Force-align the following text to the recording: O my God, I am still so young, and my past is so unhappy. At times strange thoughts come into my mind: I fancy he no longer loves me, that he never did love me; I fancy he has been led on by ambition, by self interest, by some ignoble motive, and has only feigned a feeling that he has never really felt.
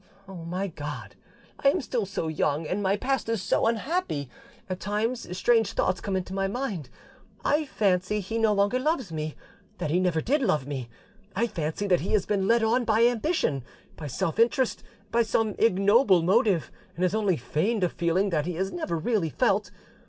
O 0.27 0.33
my 0.33 0.65
God, 0.67 1.15
I 1.63 1.67
am 1.69 1.79
still 1.79 2.07
so 2.07 2.27
young, 2.27 2.65
and 2.65 2.81
my 2.81 2.97
past 2.97 3.29
is 3.29 3.39
so 3.39 3.67
unhappy. 3.67 4.31
At 4.67 4.79
times 4.79 5.37
strange 5.37 5.73
thoughts 5.73 6.01
come 6.01 6.15
into 6.15 6.33
my 6.33 6.47
mind: 6.47 6.89
I 7.45 7.65
fancy 7.67 8.19
he 8.19 8.39
no 8.39 8.51
longer 8.51 8.79
loves 8.79 9.11
me, 9.11 9.35
that 9.77 9.91
he 9.91 9.99
never 9.99 10.19
did 10.19 10.41
love 10.41 10.65
me; 10.65 10.89
I 11.35 11.45
fancy 11.45 11.87
he 11.97 12.13
has 12.13 12.25
been 12.25 12.47
led 12.47 12.63
on 12.63 12.83
by 12.83 13.05
ambition, 13.05 13.63
by 13.95 14.07
self 14.07 14.39
interest, 14.39 14.81
by 15.11 15.21
some 15.21 15.53
ignoble 15.59 16.23
motive, 16.23 16.71
and 16.95 17.03
has 17.03 17.13
only 17.13 17.37
feigned 17.37 17.83
a 17.83 17.89
feeling 17.89 18.31
that 18.31 18.47
he 18.47 18.55
has 18.55 18.71
never 18.71 18.97
really 18.97 19.29
felt. 19.29 19.69